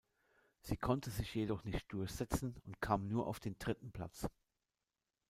Sie 0.61 0.77
konnte 0.77 1.11
sich 1.11 1.35
jedoch 1.35 1.63
nicht 1.63 1.93
durchsetzen 1.93 2.59
und 2.65 2.81
kam 2.81 3.07
nur 3.07 3.27
auf 3.27 3.39
den 3.39 3.59
dritten 3.59 3.91
Platz. 3.91 4.27